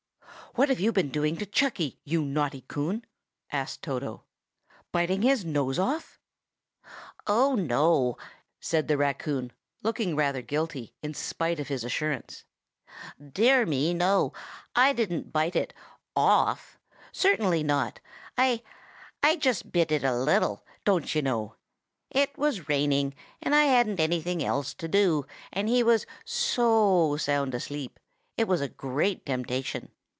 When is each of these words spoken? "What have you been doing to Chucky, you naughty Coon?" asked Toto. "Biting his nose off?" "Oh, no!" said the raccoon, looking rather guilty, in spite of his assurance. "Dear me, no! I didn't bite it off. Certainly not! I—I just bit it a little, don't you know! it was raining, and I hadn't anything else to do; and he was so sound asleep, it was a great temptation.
"What 0.55 0.67
have 0.67 0.81
you 0.81 0.91
been 0.91 1.07
doing 1.11 1.37
to 1.37 1.45
Chucky, 1.45 1.97
you 2.03 2.25
naughty 2.25 2.65
Coon?" 2.67 3.05
asked 3.53 3.81
Toto. 3.83 4.25
"Biting 4.91 5.21
his 5.21 5.45
nose 5.45 5.79
off?" 5.79 6.19
"Oh, 7.25 7.55
no!" 7.55 8.17
said 8.59 8.89
the 8.89 8.97
raccoon, 8.97 9.53
looking 9.81 10.13
rather 10.13 10.41
guilty, 10.41 10.93
in 11.01 11.13
spite 11.13 11.61
of 11.61 11.69
his 11.69 11.85
assurance. 11.85 12.43
"Dear 13.31 13.65
me, 13.65 13.93
no! 13.93 14.33
I 14.75 14.91
didn't 14.91 15.31
bite 15.31 15.55
it 15.55 15.73
off. 16.17 16.77
Certainly 17.13 17.63
not! 17.63 18.01
I—I 18.37 19.35
just 19.37 19.71
bit 19.71 19.89
it 19.89 20.03
a 20.03 20.13
little, 20.17 20.65
don't 20.83 21.15
you 21.15 21.21
know! 21.21 21.55
it 22.09 22.37
was 22.37 22.67
raining, 22.67 23.15
and 23.41 23.55
I 23.55 23.63
hadn't 23.63 24.01
anything 24.01 24.43
else 24.43 24.73
to 24.73 24.89
do; 24.89 25.25
and 25.53 25.69
he 25.69 25.81
was 25.81 26.05
so 26.25 27.15
sound 27.15 27.55
asleep, 27.55 28.01
it 28.35 28.49
was 28.49 28.59
a 28.59 28.67
great 28.67 29.25
temptation. 29.25 29.93